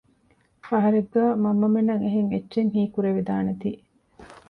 ފަހަރެއްގައި 0.67 1.33
މަންމަމެންނަށް 1.43 2.03
އެހެން 2.05 2.29
އެއްޗެއް 2.33 2.71
ހީ 2.75 2.81
ކުރެވިދާނެތީ 2.93 3.69